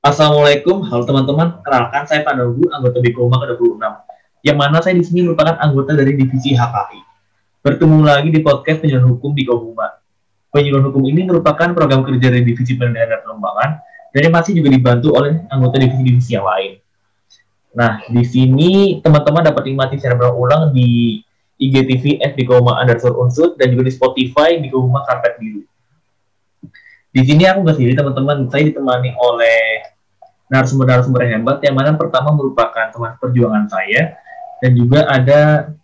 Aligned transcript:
Assalamualaikum, 0.00 0.88
halo 0.88 1.04
teman-teman. 1.04 1.60
Kenalkan 1.60 2.08
saya 2.08 2.24
Pak 2.24 2.32
Nogu, 2.40 2.64
anggota 2.72 3.04
Bikoma 3.04 3.36
ke-26. 3.44 3.84
Yang 4.40 4.56
mana 4.56 4.80
saya 4.80 4.96
di 4.96 5.04
sini 5.04 5.28
merupakan 5.28 5.60
anggota 5.60 5.92
dari 5.92 6.16
divisi 6.16 6.56
HKI. 6.56 7.04
Bertemu 7.60 8.00
lagi 8.00 8.32
di 8.32 8.40
podcast 8.40 8.80
penyuluhan 8.80 9.12
hukum 9.12 9.36
di 9.36 9.44
Bikoma. 9.44 10.00
Penyuluhan 10.56 10.88
hukum 10.88 11.04
ini 11.04 11.28
merupakan 11.28 11.76
program 11.76 12.00
kerja 12.00 12.32
dari 12.32 12.48
divisi 12.48 12.80
penelitian 12.80 13.12
dan 13.12 13.20
pengembangan 13.28 13.70
dan 14.16 14.20
yang 14.24 14.34
masih 14.40 14.52
juga 14.56 14.68
dibantu 14.72 15.08
oleh 15.20 15.44
anggota 15.52 15.76
divisi-divisi 15.76 16.32
yang 16.32 16.48
lain. 16.48 16.80
Nah, 17.76 18.00
di 18.08 18.24
sini 18.24 19.04
teman-teman 19.04 19.52
dapat 19.52 19.68
nikmati 19.68 20.00
secara 20.00 20.16
berulang 20.16 20.72
di 20.72 21.20
IGTV 21.60 22.24
F 22.24 22.40
Bikoma 22.40 22.80
underscore 22.80 23.20
unsur 23.20 23.52
dan 23.60 23.68
juga 23.68 23.84
di 23.84 23.92
Spotify 23.92 24.56
Bikoma 24.64 25.04
Karpet 25.04 25.36
Biru. 25.36 25.60
Di 27.10 27.26
sini 27.26 27.42
aku 27.42 27.66
nggak 27.66 27.74
sendiri 27.74 27.94
teman-teman, 27.98 28.46
saya 28.46 28.70
ditemani 28.70 29.18
oleh 29.18 29.82
narasumber-narasumber 30.46 31.26
yang 31.26 31.42
hebat, 31.42 31.58
yang 31.66 31.74
mana 31.74 31.98
pertama 31.98 32.30
merupakan 32.30 32.86
teman 32.86 33.18
perjuangan 33.18 33.66
saya, 33.66 34.14
dan 34.62 34.70
juga 34.78 35.10
ada 35.10 35.74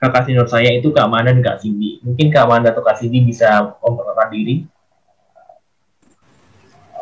kakak 0.00 0.24
senior 0.24 0.48
saya 0.48 0.72
itu 0.72 0.88
Kak 0.88 1.12
Manda 1.12 1.36
dan 1.36 1.44
Kak 1.44 1.60
Cindy. 1.60 2.00
Mungkin 2.00 2.32
Kak 2.32 2.48
Manda 2.48 2.72
atau 2.72 2.80
Kak 2.80 2.96
Cindy 2.96 3.20
bisa 3.20 3.76
memperkenalkan 3.84 4.28
diri. 4.32 4.56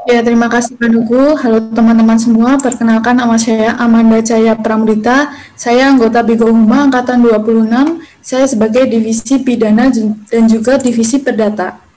Ya, 0.09 0.24
terima 0.24 0.51
kasih 0.51 0.74
Pak. 0.74 0.91
Halo 1.45 1.59
teman-teman 1.71 2.18
semua, 2.18 2.59
perkenalkan 2.59 3.23
nama 3.23 3.38
saya 3.38 3.79
Amanda 3.79 4.18
Jaya 4.18 4.59
Pramudita. 4.59 5.30
Saya 5.55 5.87
anggota 5.87 6.27
Bigo 6.27 6.51
Huma 6.51 6.91
Angkatan 6.91 7.23
26. 7.23 8.02
Saya 8.18 8.51
sebagai 8.51 8.91
Divisi 8.91 9.38
Pidana 9.45 9.93
dan 10.27 10.45
juga 10.51 10.80
Divisi 10.80 11.23
Perdata. 11.23 11.90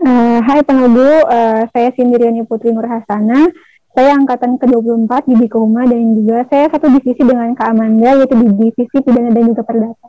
Uh, 0.00 0.40
hai 0.48 0.64
Penudu, 0.64 1.04
uh, 1.28 1.68
saya 1.76 1.92
Sindiriani 1.92 2.48
Putri 2.48 2.72
Nurhasana. 2.72 3.52
Saya 3.92 4.16
angkatan 4.16 4.56
ke-24 4.56 5.28
di 5.28 5.34
Bikoma 5.36 5.84
dan 5.84 6.16
juga 6.16 6.40
saya 6.48 6.72
satu 6.72 6.88
divisi 6.88 7.20
dengan 7.20 7.52
Kak 7.52 7.68
Amanda 7.68 8.16
yaitu 8.16 8.32
di 8.32 8.48
divisi 8.48 8.96
pidana 9.04 9.28
dan 9.28 9.52
juga 9.52 9.60
perdata. 9.60 10.08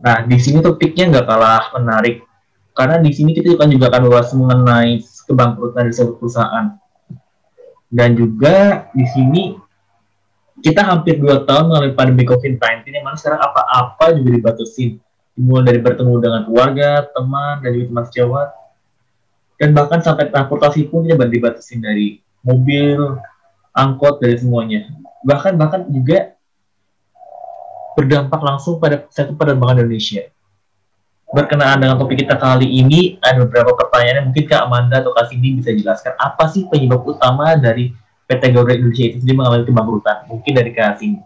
Nah, 0.00 0.24
di 0.24 0.38
sini 0.40 0.64
topiknya 0.64 1.12
nggak 1.12 1.26
kalah 1.28 1.68
menarik 1.76 2.24
karena 2.72 2.96
di 2.96 3.12
sini 3.12 3.36
kita 3.36 3.60
kan 3.60 3.68
juga 3.68 3.92
akan 3.92 4.02
bahas 4.08 4.32
mengenai 4.32 5.04
kebangkrutan 5.04 5.84
dari 5.84 5.92
sebuah 5.92 6.16
perusahaan. 6.16 6.66
Dan 7.92 8.16
juga 8.16 8.88
di 8.96 9.04
sini 9.04 9.42
kita 10.64 10.80
hampir 10.80 11.20
dua 11.20 11.44
tahun 11.44 11.68
mengalami 11.68 11.92
pandemi 11.92 12.24
COVID-19 12.24 12.88
yang 12.88 13.04
mana 13.04 13.20
sekarang 13.20 13.44
apa-apa 13.44 14.16
juga 14.16 14.32
dibatasin 14.32 15.03
dimulai 15.34 15.74
dari 15.74 15.80
bertemu 15.82 16.14
dengan 16.22 16.42
keluarga, 16.46 16.90
teman, 17.10 17.62
dan 17.62 17.70
juga 17.74 17.86
teman 17.90 18.04
sejawat, 18.06 18.48
dan 19.58 19.70
bahkan 19.74 20.00
sampai 20.02 20.30
transportasi 20.30 20.90
pun 20.90 21.06
tidak 21.06 21.30
dibatasi 21.30 21.78
dari 21.78 22.18
mobil, 22.42 23.18
angkot, 23.74 24.22
dari 24.22 24.38
semuanya. 24.38 24.90
Bahkan 25.26 25.58
bahkan 25.58 25.86
juga 25.90 26.34
berdampak 27.94 28.40
langsung 28.42 28.82
pada 28.82 29.06
satu 29.10 29.34
penerbangan 29.38 29.82
Indonesia. 29.86 30.26
Berkenaan 31.34 31.82
dengan 31.82 31.98
topik 31.98 32.22
kita 32.22 32.38
kali 32.38 32.66
ini, 32.66 33.18
ada 33.18 33.42
beberapa 33.42 33.74
pertanyaan 33.74 34.22
yang 34.22 34.26
mungkin 34.30 34.44
Kak 34.46 34.70
Amanda 34.70 35.02
atau 35.02 35.10
Kak 35.10 35.30
Cindy 35.30 35.58
bisa 35.58 35.74
jelaskan. 35.74 36.14
Apa 36.14 36.46
sih 36.46 36.66
penyebab 36.70 37.02
utama 37.02 37.58
dari 37.58 37.90
PT 38.30 38.54
Garuda 38.54 38.78
Indonesia 38.78 39.04
itu 39.10 39.16
sendiri 39.18 39.42
mengalami 39.42 39.66
kebangkrutan? 39.66 40.30
Mungkin 40.30 40.52
dari 40.54 40.70
Kak 40.70 41.02
Cindy. 41.02 41.22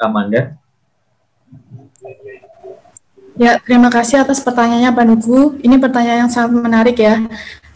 Kak 0.00 0.08
Amanda. 0.08 0.56
Ya, 3.40 3.56
terima 3.56 3.88
kasih 3.88 4.20
atas 4.20 4.44
pertanyaannya 4.44 4.92
Pak 4.92 5.04
Nugu. 5.08 5.56
Ini 5.64 5.80
pertanyaan 5.80 6.28
yang 6.28 6.32
sangat 6.32 6.60
menarik 6.60 7.00
ya. 7.00 7.24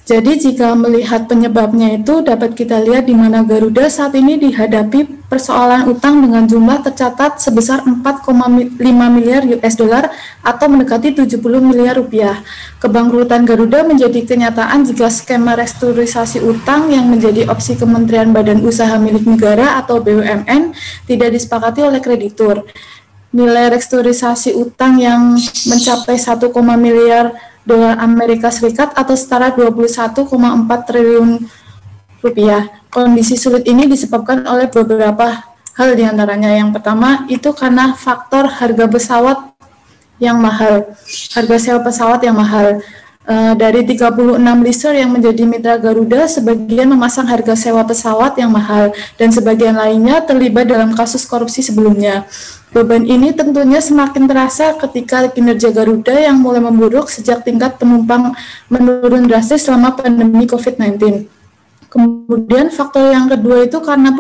Jadi 0.05 0.37
jika 0.37 0.77
melihat 0.77 1.25
penyebabnya 1.25 1.97
itu 1.97 2.21
dapat 2.21 2.53
kita 2.53 2.77
lihat 2.85 3.09
di 3.09 3.17
mana 3.17 3.41
Garuda 3.41 3.89
saat 3.89 4.13
ini 4.13 4.37
dihadapi 4.37 5.25
persoalan 5.33 5.89
utang 5.89 6.21
dengan 6.21 6.45
jumlah 6.45 6.85
tercatat 6.85 7.41
sebesar 7.41 7.81
4,5 7.89 8.77
miliar 9.09 9.49
US 9.49 9.75
dollar 9.81 10.13
atau 10.45 10.69
mendekati 10.69 11.17
70 11.17 11.41
miliar 11.65 11.97
rupiah. 11.97 12.45
Kebangkrutan 12.85 13.49
Garuda 13.49 13.89
menjadi 13.89 14.21
kenyataan 14.29 14.85
jika 14.85 15.09
skema 15.09 15.57
restrukturisasi 15.57 16.45
utang 16.45 16.93
yang 16.93 17.09
menjadi 17.09 17.49
opsi 17.49 17.73
Kementerian 17.81 18.37
Badan 18.37 18.61
Usaha 18.61 19.01
milik 19.01 19.25
negara 19.25 19.81
atau 19.81 20.05
BUMN 20.05 20.77
tidak 21.09 21.33
disepakati 21.33 21.81
oleh 21.81 22.05
kreditur 22.05 22.69
nilai 23.35 23.75
restrukturisasi 23.75 24.55
utang 24.55 25.03
yang 25.03 25.35
mencapai 25.67 26.15
1, 26.15 26.39
miliar 26.79 27.35
dolar 27.67 27.99
Amerika 27.99 28.55
Serikat 28.55 28.95
atau 28.95 29.19
setara 29.19 29.51
21,4 29.51 30.23
triliun 30.87 31.43
rupiah. 32.23 32.71
Kondisi 32.95 33.35
sulit 33.35 33.67
ini 33.67 33.91
disebabkan 33.91 34.47
oleh 34.47 34.71
beberapa 34.71 35.43
hal 35.75 35.99
di 35.99 36.07
antaranya. 36.07 36.55
Yang 36.55 36.79
pertama 36.79 37.27
itu 37.27 37.51
karena 37.51 37.91
faktor 37.99 38.47
harga 38.47 38.87
pesawat 38.87 39.39
yang 40.23 40.39
mahal, 40.39 40.95
harga 41.35 41.57
sewa 41.59 41.81
pesawat 41.83 42.23
yang 42.23 42.39
mahal. 42.39 42.79
Uh, 43.25 43.57
dari 43.57 43.81
36 43.89 44.37
leaser 44.37 45.01
yang 45.01 45.09
menjadi 45.09 45.49
mitra 45.49 45.81
Garuda, 45.81 46.29
sebagian 46.29 46.85
memasang 46.93 47.25
harga 47.25 47.57
sewa 47.57 47.81
pesawat 47.81 48.37
yang 48.37 48.53
mahal 48.53 48.93
dan 49.17 49.33
sebagian 49.33 49.73
lainnya 49.73 50.21
terlibat 50.21 50.69
dalam 50.69 50.93
kasus 50.93 51.25
korupsi 51.25 51.65
sebelumnya. 51.65 52.29
Beban 52.75 53.07
ini 53.07 53.31
tentunya 53.31 53.79
semakin 53.79 54.27
terasa 54.27 54.75
ketika 54.75 55.31
kinerja 55.31 55.71
Garuda 55.71 56.11
yang 56.11 56.43
mulai 56.43 56.59
memburuk 56.59 57.07
sejak 57.07 57.47
tingkat 57.47 57.79
penumpang 57.79 58.35
menurun 58.67 59.31
drastis 59.31 59.63
selama 59.71 59.95
pandemi 59.95 60.43
COVID-19. 60.43 61.31
Kemudian 61.87 62.75
faktor 62.75 63.15
yang 63.15 63.31
kedua 63.31 63.63
itu 63.63 63.79
karena 63.79 64.11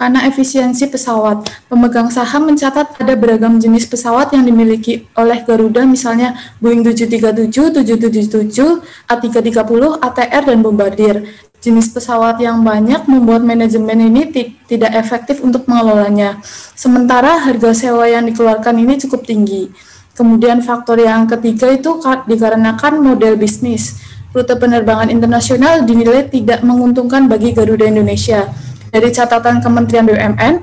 karena 0.00 0.24
efisiensi 0.24 0.88
pesawat. 0.88 1.44
Pemegang 1.68 2.08
saham 2.08 2.48
mencatat 2.48 2.96
ada 2.96 3.12
beragam 3.20 3.60
jenis 3.60 3.84
pesawat 3.84 4.32
yang 4.32 4.48
dimiliki 4.48 5.04
oleh 5.12 5.44
Garuda 5.44 5.84
misalnya 5.84 6.40
Boeing 6.56 6.80
737, 6.80 7.84
777, 7.84 8.80
A330, 9.12 10.00
ATR 10.00 10.42
dan 10.48 10.58
Bombardier. 10.64 11.28
Jenis 11.60 11.92
pesawat 11.92 12.40
yang 12.40 12.64
banyak 12.64 13.04
membuat 13.04 13.44
manajemen 13.44 14.08
ini 14.08 14.32
tidak 14.64 14.96
efektif 14.96 15.44
untuk 15.44 15.68
mengelolanya. 15.68 16.40
Sementara 16.72 17.36
harga 17.36 17.76
sewa 17.76 18.08
yang 18.08 18.24
dikeluarkan 18.24 18.80
ini 18.80 18.96
cukup 18.96 19.28
tinggi. 19.28 19.68
Kemudian 20.16 20.64
faktor 20.64 20.96
yang 21.00 21.28
ketiga 21.28 21.68
itu 21.68 22.00
dikarenakan 22.00 23.04
model 23.04 23.36
bisnis. 23.36 24.00
Rute 24.32 24.56
penerbangan 24.56 25.12
internasional 25.12 25.84
dinilai 25.84 26.32
tidak 26.32 26.64
menguntungkan 26.64 27.28
bagi 27.28 27.52
Garuda 27.52 27.84
Indonesia. 27.84 28.48
Dari 28.88 29.12
catatan 29.12 29.60
Kementerian 29.60 30.08
BUMN, 30.08 30.54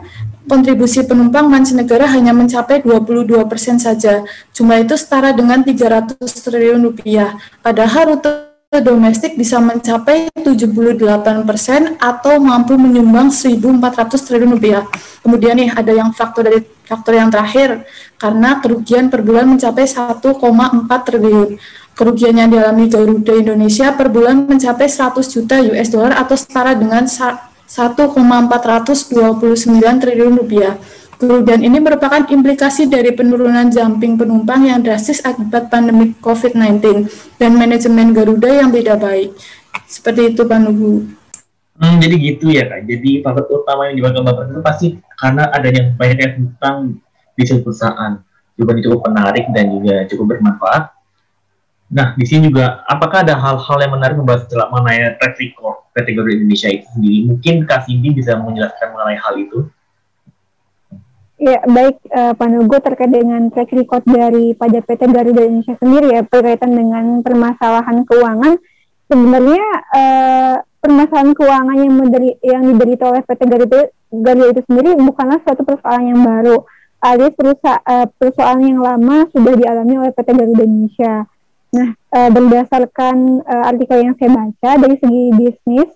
kontribusi 0.49 1.03
penumpang 1.05 1.45
mancanegara 1.51 2.07
hanya 2.09 2.31
mencapai 2.31 2.81
22 2.81 3.45
persen 3.45 3.77
saja. 3.77 4.23
Jumlah 4.55 4.81
itu 4.81 4.95
setara 4.97 5.35
dengan 5.35 5.61
300 5.61 6.15
triliun 6.25 6.81
rupiah. 6.81 7.35
Padahal 7.61 8.15
rute 8.15 8.46
domestik 8.67 9.39
bisa 9.39 9.63
mencapai 9.63 10.27
78 10.35 10.99
persen 11.47 11.95
atau 12.03 12.35
mampu 12.35 12.75
menyumbang 12.75 13.31
1.400 13.31 13.63
triliun 14.27 14.59
rupiah. 14.59 14.83
Kemudian 15.23 15.55
nih 15.55 15.71
ada 15.71 15.95
yang 15.95 16.11
faktor 16.11 16.51
dari 16.51 16.59
faktor 16.83 17.15
yang 17.15 17.31
terakhir 17.31 17.87
karena 18.19 18.59
kerugian 18.59 19.07
per 19.07 19.23
bulan 19.23 19.47
mencapai 19.47 19.87
1,4 19.87 20.19
triliun. 21.07 21.55
Kerugian 21.95 22.35
yang 22.35 22.51
dialami 22.51 22.91
Garuda 22.91 23.33
Indonesia 23.39 23.95
per 23.95 24.11
bulan 24.11 24.45
mencapai 24.45 24.91
100 24.91 25.15
juta 25.31 25.63
US 25.63 25.87
dollar 25.87 26.19
atau 26.19 26.35
setara 26.35 26.75
dengan 26.75 27.07
1,429 27.07 27.71
triliun 30.03 30.33
rupiah. 30.43 30.75
Kerugian 31.17 31.65
ini 31.65 31.81
merupakan 31.81 32.21
implikasi 32.29 32.85
dari 32.85 33.09
penurunan 33.09 33.73
jumping 33.73 34.21
penumpang 34.21 34.69
yang 34.69 34.85
drastis 34.85 35.17
akibat 35.25 35.65
pandemi 35.73 36.13
COVID-19 36.21 37.09
dan 37.41 37.57
manajemen 37.57 38.13
Garuda 38.13 38.53
yang 38.53 38.69
tidak 38.69 39.01
baik. 39.01 39.33
Seperti 39.89 40.37
itu 40.37 40.45
Pak 40.45 40.59
Nugu. 40.61 41.09
Hmm, 41.77 41.97
jadi 41.97 42.15
gitu 42.21 42.53
ya 42.53 42.69
Kak. 42.69 42.85
Jadi 42.85 43.25
faktor 43.25 43.49
utama 43.49 43.89
yang 43.89 43.97
dibanggakan 43.97 44.25
Bapak 44.29 44.43
itu 44.45 44.61
pasti 44.61 44.87
karena 45.17 45.43
adanya 45.49 45.81
banyaknya 45.97 46.27
hutang 46.37 47.01
di 47.33 47.43
sebuah 47.45 47.63
perusahaan. 47.65 48.13
Juga 48.53 48.71
cukup 48.77 49.01
menarik 49.09 49.45
dan 49.53 49.65
juga 49.73 49.95
cukup 50.09 50.25
bermanfaat. 50.37 50.93
Nah, 51.87 52.13
di 52.13 52.25
sini 52.29 52.51
juga 52.51 52.83
apakah 52.85 53.23
ada 53.23 53.39
hal-hal 53.39 53.77
yang 53.79 53.93
menarik 53.95 54.19
membahas 54.19 54.45
mengenai 54.49 55.15
track 55.17 55.39
record 55.39 55.87
Garuda 55.97 56.33
Indonesia 56.33 56.69
itu 56.69 56.85
sendiri? 56.93 57.19
Mungkin 57.25 57.53
Kak 57.65 57.89
Cindy 57.89 58.13
bisa 58.13 58.37
menjelaskan 58.37 58.93
mengenai 58.93 59.17
hal 59.17 59.33
itu. 59.41 59.65
Ya, 61.37 61.61
baik 61.69 62.01
uh, 62.09 62.33
Pak 62.33 62.49
Nugo 62.49 62.81
terkait 62.81 63.13
dengan 63.13 63.53
track 63.53 63.69
record 63.69 64.01
dari 64.09 64.57
pajak 64.57 64.89
PT 64.89 65.05
Garuda 65.05 65.45
Indonesia 65.45 65.77
sendiri 65.77 66.17
ya 66.17 66.25
berkaitan 66.25 66.73
dengan 66.73 67.21
permasalahan 67.21 68.09
keuangan 68.09 68.57
sebenarnya 69.05 69.65
uh, 69.93 70.55
permasalahan 70.81 71.37
keuangan 71.37 71.77
yang 71.77 71.93
menderi, 71.93 72.31
yang 72.41 72.65
diderita 72.65 73.13
oleh 73.13 73.21
PT 73.21 73.41
Garuda, 73.53 73.79
Garuda 74.09 74.47
itu 74.49 74.61
sendiri 74.65 74.97
bukanlah 74.97 75.37
suatu 75.45 75.61
persoalan 75.61 76.09
yang 76.09 76.21
baru 76.25 76.57
alias 77.05 77.33
perusahaan, 77.37 77.85
uh, 77.85 78.09
persoalan 78.17 78.63
yang 78.65 78.81
lama 78.81 79.29
sudah 79.29 79.53
dialami 79.53 79.93
oleh 79.93 80.11
PT 80.17 80.29
Garuda 80.33 80.63
Indonesia. 80.65 81.13
Nah, 81.69 81.89
uh, 82.17 82.29
berdasarkan 82.33 83.45
uh, 83.45 83.63
artikel 83.69 83.97
yang 84.01 84.17
saya 84.17 84.33
baca 84.33 84.69
dari 84.81 84.95
segi 84.97 85.23
bisnis, 85.37 85.89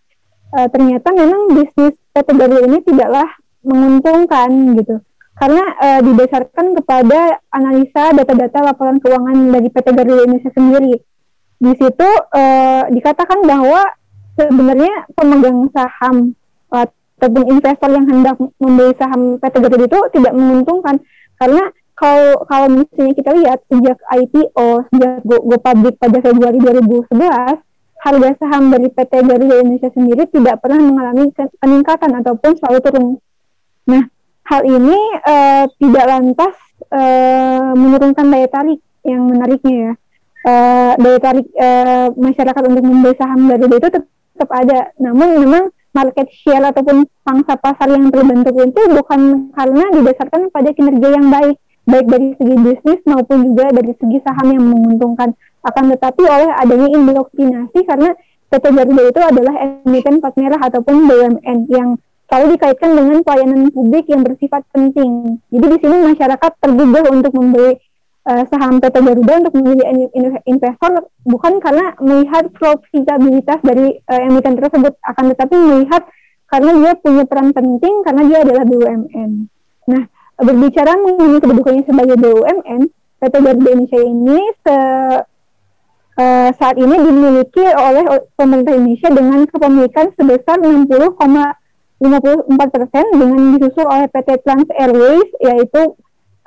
uh, 0.54 0.70
ternyata 0.70 1.10
memang 1.18 1.50
bisnis 1.50 1.98
PT 2.14 2.30
Garuda 2.30 2.62
ini 2.70 2.78
tidaklah 2.86 3.30
menguntungkan 3.66 4.78
gitu. 4.78 5.02
Karena 5.42 5.66
uh, 5.74 6.02
didasarkan 6.06 6.78
kepada 6.78 7.42
analisa 7.50 8.14
data-data 8.14 8.62
laporan 8.62 9.02
keuangan 9.02 9.50
dari 9.50 9.74
PT 9.74 9.88
Garuda 9.90 10.22
Indonesia 10.30 10.54
sendiri. 10.54 11.02
Di 11.58 11.74
situ 11.82 12.10
uh, 12.30 12.86
dikatakan 12.94 13.42
bahwa 13.50 13.90
sebenarnya 14.38 15.10
pemegang 15.18 15.66
saham 15.74 16.38
ataupun 16.70 17.58
investor 17.58 17.90
yang 17.90 18.06
hendak 18.06 18.38
membeli 18.62 18.94
saham 19.02 19.42
PT 19.42 19.56
Garuda 19.66 19.86
itu 19.90 20.00
tidak 20.14 20.34
menguntungkan 20.38 21.02
karena 21.42 21.74
kalau 21.98 22.46
kalau 22.50 22.68
misalnya 22.70 23.14
kita 23.14 23.32
lihat 23.38 23.60
sejak 23.70 23.98
IPO 23.98 24.68
sejak 24.90 25.22
go, 25.22 25.38
go 25.42 25.58
public 25.62 25.98
pada 26.02 26.18
Februari 26.18 26.58
2011 26.58 27.62
harga 28.02 28.30
saham 28.42 28.74
dari 28.74 28.90
PT 28.90 29.14
Garuda 29.22 29.56
Indonesia 29.62 29.90
sendiri 29.94 30.26
tidak 30.34 30.58
pernah 30.66 30.82
mengalami 30.82 31.30
peningkatan 31.34 32.10
ataupun 32.18 32.58
selalu 32.58 32.80
turun. 32.82 33.08
Nah, 33.86 34.10
hal 34.48 34.62
ini 34.66 35.00
uh, 35.26 35.66
tidak 35.78 36.06
lantas 36.08 36.56
uh, 36.92 37.72
menurunkan 37.78 38.26
daya 38.28 38.48
tarik 38.50 38.80
yang 39.06 39.22
menariknya 39.30 39.76
ya. 39.76 39.94
Uh, 40.42 40.94
daya 40.98 41.20
tarik 41.22 41.48
uh, 41.54 42.08
masyarakat 42.18 42.64
untuk 42.66 42.84
membeli 42.84 43.14
saham 43.16 43.46
Garuda 43.46 43.76
itu 43.78 43.90
tetap 43.94 44.50
ada. 44.50 44.90
Namun 44.98 45.28
memang 45.46 45.64
market 45.92 46.28
share 46.32 46.64
ataupun 46.64 47.06
pangsa 47.22 47.60
pasar 47.60 47.92
yang 47.92 48.10
terbentuk 48.10 48.56
itu 48.56 48.82
bukan 48.96 49.52
karena 49.54 49.86
didasarkan 49.92 50.50
pada 50.50 50.72
kinerja 50.72 51.08
yang 51.14 51.28
baik, 51.28 51.56
baik 51.84 52.08
dari 52.08 52.28
segi 52.40 52.56
bisnis 52.58 53.00
maupun 53.06 53.38
juga 53.52 53.66
dari 53.76 53.94
segi 53.96 54.18
saham 54.24 54.48
yang 54.50 54.66
menguntungkan. 54.66 55.36
Akan 55.62 55.94
tetapi 55.94 56.26
oleh 56.26 56.50
adanya 56.58 56.90
indoktrinasi 56.90 57.86
karena 57.86 58.18
PT 58.50 58.66
Garuda 58.74 59.04
itu 59.14 59.22
adalah 59.22 59.54
emiten 59.86 60.20
plat 60.20 60.36
merah 60.36 60.60
ataupun 60.60 60.96
BUMN 61.06 61.58
yang 61.70 61.96
kalau 62.32 62.48
dikaitkan 62.48 62.96
dengan 62.96 63.20
pelayanan 63.28 63.68
publik 63.76 64.08
yang 64.08 64.24
bersifat 64.24 64.64
penting. 64.72 65.44
Jadi 65.52 65.66
di 65.68 65.78
sini 65.84 66.16
masyarakat 66.16 66.52
tergugah 66.64 67.04
untuk 67.12 67.36
membeli 67.36 67.76
uh, 68.24 68.44
saham 68.48 68.80
PT 68.80 68.96
Garuda 69.04 69.34
untuk 69.44 69.54
menjadi 69.60 69.84
investor 70.48 71.12
bukan 71.28 71.60
karena 71.60 71.92
melihat 72.00 72.48
profitabilitas 72.56 73.60
dari 73.60 74.00
eh, 74.00 74.16
uh, 74.16 74.32
emiten 74.32 74.56
tersebut, 74.56 74.96
akan 75.04 75.26
tetapi 75.36 75.56
melihat 75.60 76.08
karena 76.48 76.72
dia 76.80 76.92
punya 77.04 77.24
peran 77.28 77.52
penting 77.52 78.00
karena 78.08 78.24
dia 78.24 78.40
adalah 78.48 78.64
BUMN. 78.64 79.32
Nah, 79.92 80.04
berbicara 80.40 80.96
mengenai 81.04 81.40
kedudukannya 81.44 81.84
sebagai 81.84 82.16
BUMN, 82.16 82.82
PT 83.20 83.36
Garuda 83.44 83.70
Indonesia 83.76 84.00
ini 84.00 84.40
se 84.64 84.78
eh, 86.16 86.50
saat 86.56 86.76
ini 86.80 86.96
dimiliki 86.96 87.64
oleh 87.76 88.08
pemerintah 88.40 88.72
Indonesia 88.72 89.10
dengan 89.12 89.44
kepemilikan 89.52 90.16
sebesar 90.16 90.64
60, 90.64 90.88
54% 92.02 93.14
dengan 93.14 93.54
disusul 93.54 93.86
oleh 93.86 94.10
PT 94.10 94.42
Trans 94.42 94.66
Airways 94.74 95.30
yaitu 95.38 95.94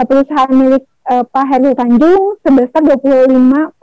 eh, 0.02 0.04
perusahaan 0.04 0.50
milik 0.50 0.82
uh, 1.14 1.22
Pak 1.22 1.46
Heru 1.46 1.78
Tanjung 1.78 2.42
sebesar 2.42 2.82
25,80% 2.82 3.78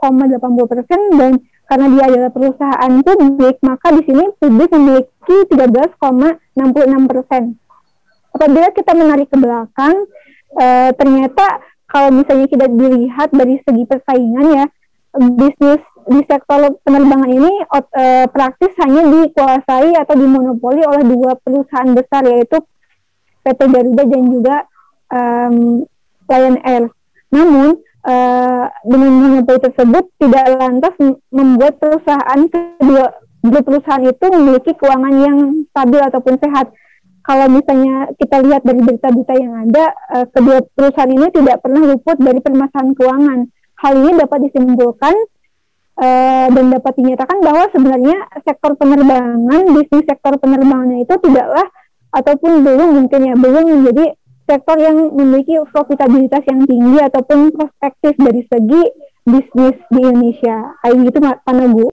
dan 1.16 1.40
karena 1.64 1.86
dia 1.96 2.04
adalah 2.12 2.28
perusahaan 2.28 2.92
publik 3.00 3.56
maka 3.64 3.88
di 3.96 4.04
sini 4.04 4.28
publik 4.36 4.68
memiliki 4.76 5.48
13,66%. 5.48 5.96
Apabila 8.36 8.68
kita 8.76 8.92
menarik 8.92 9.32
ke 9.32 9.40
belakang 9.40 10.04
uh, 10.60 10.92
ternyata 10.92 11.64
kalau 11.88 12.12
misalnya 12.12 12.44
kita 12.48 12.64
dilihat 12.68 13.32
dari 13.32 13.56
segi 13.64 13.84
persaingan 13.88 14.60
ya 14.60 14.68
bisnis 15.12 15.82
di 16.08 16.20
sektor 16.26 16.72
penerbangan 16.82 17.30
ini 17.30 17.52
uh, 17.68 18.26
praktis 18.32 18.72
hanya 18.80 19.06
dikuasai 19.06 19.94
atau 19.94 20.14
dimonopoli 20.16 20.82
oleh 20.82 21.04
dua 21.04 21.36
perusahaan 21.38 21.92
besar 21.92 22.26
yaitu 22.26 22.58
PT 23.42 23.60
Garuda 23.70 24.02
dan 24.06 24.22
juga 24.30 24.56
um, 25.12 25.56
Lion 26.26 26.56
Air. 26.64 26.84
Namun 27.30 27.76
uh, 28.06 28.64
dengan 28.86 29.12
monopoli 29.12 29.60
tersebut 29.62 30.04
tidak 30.18 30.44
lantas 30.58 30.94
membuat 31.30 31.76
perusahaan 31.78 32.40
kedua 32.48 33.12
dua 33.42 33.60
perusahaan 33.66 34.06
itu 34.06 34.26
memiliki 34.30 34.72
keuangan 34.78 35.14
yang 35.18 35.38
stabil 35.70 36.00
ataupun 36.00 36.34
sehat. 36.38 36.70
Kalau 37.22 37.46
misalnya 37.46 38.10
kita 38.18 38.42
lihat 38.42 38.66
dari 38.66 38.82
berita-berita 38.82 39.34
yang 39.38 39.54
ada, 39.70 39.94
uh, 40.10 40.26
kedua 40.26 40.58
perusahaan 40.74 41.10
ini 41.10 41.30
tidak 41.30 41.62
pernah 41.62 41.82
luput 41.94 42.18
dari 42.18 42.42
permasalahan 42.42 42.94
keuangan. 42.98 43.40
Hal 43.82 43.98
ini 43.98 44.14
dapat 44.14 44.38
disimpulkan 44.46 45.14
uh, 45.98 46.46
dan 46.54 46.64
dapat 46.70 46.92
dinyatakan 47.02 47.38
bahwa 47.42 47.66
sebenarnya 47.74 48.16
sektor 48.46 48.78
penerbangan, 48.78 49.62
bisnis 49.74 50.06
sektor 50.06 50.38
penerbangan 50.38 51.02
itu 51.02 51.14
tidaklah 51.18 51.66
ataupun 52.14 52.62
belum 52.62 52.88
mungkin 53.02 53.20
ya 53.26 53.34
belum 53.34 53.64
menjadi 53.66 54.14
sektor 54.46 54.76
yang 54.78 55.10
memiliki 55.16 55.58
profitabilitas 55.74 56.46
yang 56.46 56.62
tinggi 56.62 56.98
ataupun 57.02 57.50
perspektif 57.58 58.14
dari 58.22 58.42
segi 58.46 58.82
bisnis 59.26 59.76
di 59.90 60.00
Indonesia. 60.02 60.78
Kayak 60.82 60.96
gitu 61.10 61.18
Pak 61.18 61.50
Nagu. 61.50 61.86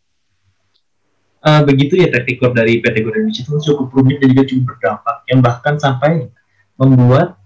Uh, 1.39 1.63
begitu 1.63 1.95
ya 1.95 2.11
record 2.11 2.51
dari 2.51 2.83
PT 2.83 2.99
Garuda 2.99 3.23
Indonesia 3.23 3.47
itu 3.47 3.71
cukup 3.71 3.95
rumit 3.95 4.19
dan 4.19 4.35
juga 4.35 4.43
cukup 4.43 4.63
berdampak 4.75 5.17
yang 5.31 5.39
bahkan 5.39 5.75
sampai 5.79 6.27
membuat 6.75 7.38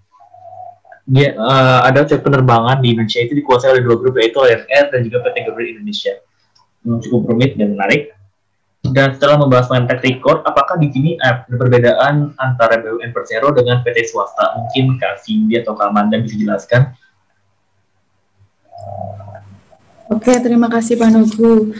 dia 1.04 1.36
uh, 1.36 1.84
ada 1.84 2.08
cek 2.08 2.24
penerbangan 2.24 2.80
di 2.80 2.96
Indonesia 2.96 3.20
itu 3.20 3.36
dikuasai 3.36 3.76
oleh 3.76 3.84
dua 3.84 4.00
grup 4.00 4.16
yaitu 4.16 4.40
Air 4.40 4.88
dan 4.88 5.04
juga 5.04 5.20
PT 5.28 5.52
Garuda 5.52 5.68
Indonesia. 5.68 6.14
Hmm, 6.84 7.00
cukup 7.04 7.32
rumit 7.32 7.60
dan 7.60 7.76
menarik. 7.76 8.16
Dan 8.84 9.16
setelah 9.16 9.40
membahas 9.40 9.72
mengenai 9.72 9.96
track 9.96 10.04
record, 10.04 10.44
apakah 10.44 10.76
di 10.76 10.92
sini 10.92 11.16
ada 11.16 11.48
perbedaan 11.48 12.36
antara 12.36 12.84
BUMN 12.84 13.16
Persero 13.16 13.56
dengan 13.56 13.80
PT 13.80 14.12
swasta? 14.12 14.60
Mungkin 14.60 15.00
Kak 15.00 15.24
Cindy 15.24 15.56
atau 15.64 15.72
Kak 15.72 15.88
Amanda 15.88 16.20
bisa 16.20 16.36
jelaskan. 16.36 16.92
Oke, 20.12 20.36
terima 20.44 20.68
kasih 20.68 21.00
Pak 21.00 21.10
Nugu. 21.16 21.72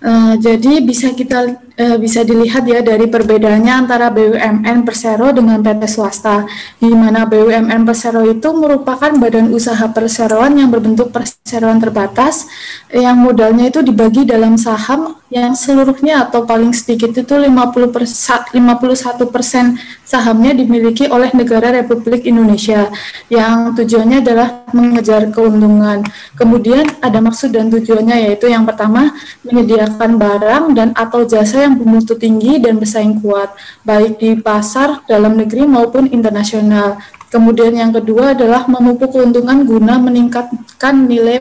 Uh, 0.00 0.32
jadi 0.40 0.80
bisa 0.80 1.12
kita 1.12 1.60
uh, 1.60 1.96
bisa 2.00 2.24
dilihat 2.24 2.64
ya 2.64 2.80
dari 2.80 3.04
perbedaannya 3.04 3.84
antara 3.84 4.08
BUMN 4.08 4.88
Persero 4.88 5.28
dengan 5.28 5.60
PT 5.60 5.84
swasta, 5.92 6.48
di 6.80 6.88
mana 6.88 7.28
BUMN 7.28 7.84
Persero 7.84 8.24
itu 8.24 8.48
merupakan 8.56 9.12
badan 9.20 9.52
usaha 9.52 9.92
perseroan 9.92 10.56
yang 10.56 10.72
berbentuk 10.72 11.12
perseroan 11.12 11.84
terbatas, 11.84 12.48
yang 12.88 13.20
modalnya 13.20 13.68
itu 13.68 13.84
dibagi 13.84 14.24
dalam 14.24 14.56
saham 14.56 15.19
yang 15.30 15.54
seluruhnya 15.54 16.26
atau 16.26 16.42
paling 16.42 16.74
sedikit 16.74 17.14
itu 17.14 17.34
50 17.38 17.94
persen, 17.94 18.42
51 18.50 19.30
persen 19.30 19.78
sahamnya 20.02 20.58
dimiliki 20.58 21.06
oleh 21.06 21.30
negara 21.30 21.70
Republik 21.70 22.26
Indonesia 22.26 22.90
yang 23.30 23.70
tujuannya 23.78 24.26
adalah 24.26 24.66
mengejar 24.74 25.30
keuntungan. 25.30 26.02
Kemudian 26.34 26.82
ada 26.98 27.22
maksud 27.22 27.54
dan 27.54 27.70
tujuannya 27.70 28.26
yaitu 28.26 28.50
yang 28.50 28.66
pertama 28.66 29.14
menyediakan 29.46 30.18
barang 30.18 30.64
dan 30.74 30.88
atau 30.98 31.22
jasa 31.22 31.62
yang 31.62 31.78
bermutu 31.78 32.18
tinggi 32.18 32.58
dan 32.58 32.82
bersaing 32.82 33.22
kuat 33.22 33.54
baik 33.86 34.18
di 34.18 34.34
pasar 34.34 35.06
dalam 35.06 35.38
negeri 35.38 35.62
maupun 35.62 36.10
internasional. 36.10 36.98
Kemudian 37.30 37.78
yang 37.78 37.94
kedua 37.94 38.34
adalah 38.34 38.66
memupuk 38.66 39.14
keuntungan 39.14 39.62
guna 39.62 40.02
meningkatkan 40.02 41.06
nilai 41.06 41.38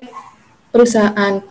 perusahaan. 0.69 1.41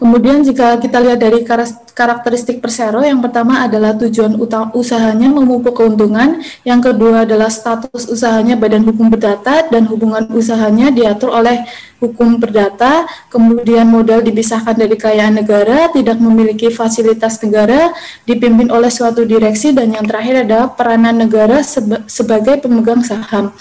Kemudian 0.00 0.40
jika 0.40 0.80
kita 0.80 0.96
lihat 0.96 1.20
dari 1.20 1.44
karakteristik 1.92 2.64
Persero, 2.64 3.04
yang 3.04 3.20
pertama 3.20 3.60
adalah 3.60 3.92
tujuan 3.92 4.38
usahanya 4.72 5.28
memupuk 5.28 5.76
keuntungan, 5.76 6.40
yang 6.64 6.80
kedua 6.80 7.28
adalah 7.28 7.52
status 7.52 8.08
usahanya 8.08 8.56
badan 8.56 8.84
hukum 8.88 9.12
perdata 9.12 9.68
dan 9.68 9.84
hubungan 9.84 10.24
usahanya 10.32 10.88
diatur 10.88 11.36
oleh 11.36 11.68
hukum 12.00 12.40
perdata, 12.40 13.04
kemudian 13.28 13.84
modal 13.84 14.24
dipisahkan 14.24 14.72
dari 14.72 14.96
kekayaan 14.96 15.36
negara, 15.36 15.92
tidak 15.92 16.16
memiliki 16.16 16.72
fasilitas 16.72 17.36
negara, 17.44 17.92
dipimpin 18.24 18.72
oleh 18.72 18.88
suatu 18.88 19.28
direksi, 19.28 19.76
dan 19.76 19.92
yang 19.92 20.08
terakhir 20.08 20.48
adalah 20.48 20.72
peranan 20.72 21.20
negara 21.20 21.60
seba 21.60 22.00
sebagai 22.08 22.56
pemegang 22.64 23.04
saham. 23.04 23.52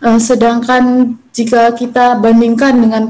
Uh, 0.00 0.16
sedangkan 0.16 1.12
jika 1.34 1.74
kita 1.76 2.16
bandingkan 2.16 2.72
dengan 2.72 3.04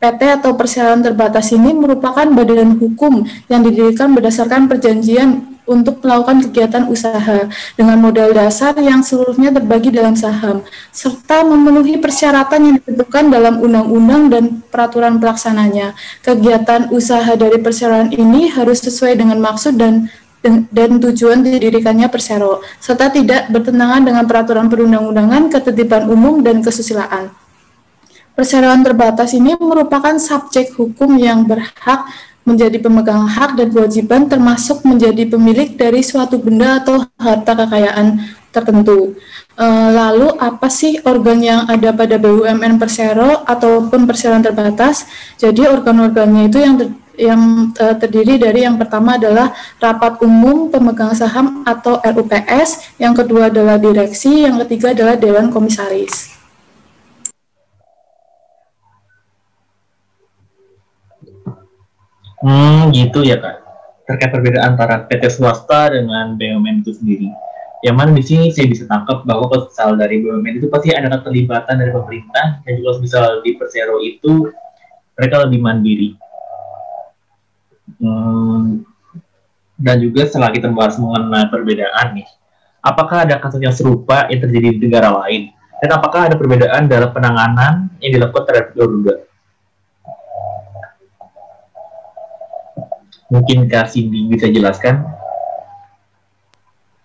PT 0.00 0.40
atau 0.40 0.56
perseroan 0.56 1.04
terbatas 1.04 1.52
ini 1.52 1.76
merupakan 1.76 2.24
badan 2.24 2.80
hukum 2.80 3.28
yang 3.52 3.60
didirikan 3.60 4.16
berdasarkan 4.16 4.64
perjanjian 4.64 5.50
untuk 5.68 6.02
melakukan 6.02 6.42
kegiatan 6.48 6.88
usaha 6.90 7.46
dengan 7.78 7.96
modal 8.02 8.34
dasar 8.34 8.74
yang 8.80 9.06
seluruhnya 9.06 9.54
terbagi 9.54 9.94
dalam 9.94 10.18
saham, 10.18 10.66
serta 10.90 11.46
memenuhi 11.46 12.02
persyaratan 12.02 12.58
yang 12.58 12.74
ditentukan 12.82 13.24
dalam 13.30 13.62
undang-undang 13.62 14.22
dan 14.32 14.44
peraturan 14.66 15.22
pelaksananya. 15.22 15.94
Kegiatan 16.26 16.90
usaha 16.90 17.30
dari 17.38 17.62
perseroan 17.62 18.10
ini 18.10 18.50
harus 18.50 18.82
sesuai 18.82 19.14
dengan 19.14 19.38
maksud 19.38 19.78
dan 19.78 20.10
dan 20.72 20.96
tujuan 20.96 21.44
didirikannya 21.44 22.08
persero, 22.08 22.64
serta 22.80 23.12
tidak 23.12 23.52
bertentangan 23.52 24.00
dengan 24.00 24.24
peraturan 24.24 24.72
perundang-undangan, 24.72 25.52
ketertiban 25.52 26.08
umum, 26.08 26.40
dan 26.40 26.64
kesusilaan. 26.64 27.28
Perseroan 28.34 28.80
terbatas 28.80 29.36
ini 29.36 29.56
merupakan 29.58 30.16
subjek 30.16 30.74
hukum 30.76 31.18
yang 31.20 31.44
berhak 31.44 32.06
menjadi 32.50 32.80
pemegang 32.80 33.28
hak 33.28 33.54
dan 33.54 33.68
kewajiban 33.70 34.26
termasuk 34.26 34.82
menjadi 34.82 35.28
pemilik 35.28 35.76
dari 35.76 36.00
suatu 36.00 36.40
benda 36.40 36.80
atau 36.82 37.04
harta 37.20 37.52
kekayaan 37.52 38.26
tertentu. 38.50 39.14
E, 39.54 39.66
lalu 39.94 40.34
apa 40.40 40.66
sih 40.66 40.98
organ 41.06 41.38
yang 41.38 41.60
ada 41.70 41.94
pada 41.94 42.18
BUMN 42.18 42.80
Persero 42.80 43.46
ataupun 43.46 44.08
perseroan 44.08 44.42
terbatas? 44.42 45.06
Jadi 45.38 45.68
organ-organnya 45.68 46.50
itu 46.50 46.58
yang 46.58 46.74
ter, 46.80 46.88
yang 47.20 47.70
e, 47.76 47.84
terdiri 48.00 48.40
dari 48.40 48.66
yang 48.66 48.80
pertama 48.80 49.14
adalah 49.20 49.54
rapat 49.78 50.18
umum 50.24 50.72
pemegang 50.72 51.14
saham 51.14 51.62
atau 51.62 52.02
RUPS, 52.02 52.98
yang 52.98 53.14
kedua 53.14 53.52
adalah 53.52 53.78
direksi, 53.78 54.48
yang 54.48 54.58
ketiga 54.66 54.96
adalah 54.96 55.14
dewan 55.14 55.52
komisaris. 55.54 56.39
Hmm, 62.40 62.88
gitu 62.92 63.20
ya 63.20 63.36
kak. 63.36 63.56
Terkait 64.08 64.32
perbedaan 64.32 64.74
antara 64.74 65.04
PT 65.04 65.28
swasta 65.28 65.92
dengan 65.92 66.34
BUMN 66.34 66.80
itu 66.82 66.96
sendiri. 66.96 67.28
Yang 67.80 67.96
mana 67.96 68.10
di 68.12 68.24
sini 68.24 68.52
saya 68.52 68.68
bisa 68.68 68.84
tangkap 68.84 69.24
bahwa 69.24 69.48
kalau 69.48 69.68
misal 69.68 69.96
dari 69.96 70.20
BUMN 70.20 70.60
itu 70.60 70.68
pasti 70.68 70.92
ada 70.92 71.08
keterlibatan 71.08 71.80
dari 71.80 71.92
pemerintah 71.92 72.46
dan 72.64 72.72
juga 72.80 72.90
misal 73.00 73.24
di 73.44 73.56
Persero 73.56 73.96
itu 74.00 74.48
mereka 75.16 75.36
lebih 75.44 75.60
mandiri. 75.60 76.10
Hmm, 78.00 78.84
dan 79.76 79.96
juga 80.00 80.28
setelah 80.28 80.52
kita 80.52 80.68
membahas 80.68 80.96
mengenai 80.96 81.48
perbedaan 81.52 82.16
nih, 82.16 82.28
apakah 82.80 83.28
ada 83.28 83.36
kasus 83.36 83.60
yang 83.60 83.72
serupa 83.72 84.28
yang 84.32 84.40
terjadi 84.40 84.76
di 84.76 84.80
negara 84.88 85.12
lain? 85.24 85.52
Dan 85.80 85.96
apakah 85.96 86.28
ada 86.28 86.36
perbedaan 86.36 86.88
dalam 86.88 87.08
penanganan 87.12 87.88
yang 88.04 88.12
dilakukan 88.20 88.44
terhadap 88.48 88.76
Garuda? 88.76 89.29
Mungkin 93.30 93.70
Kak 93.70 93.94
Cindy 93.94 94.26
bisa 94.26 94.50
jelaskan? 94.50 95.06